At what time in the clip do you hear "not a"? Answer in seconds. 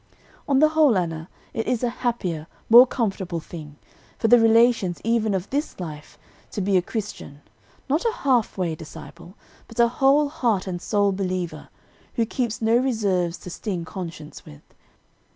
7.87-8.11